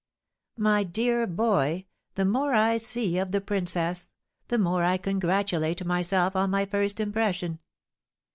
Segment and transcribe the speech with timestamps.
[0.57, 4.11] "My dear boy, the more I see of the princess,
[4.47, 7.59] the more I congratulate myself on my first impression.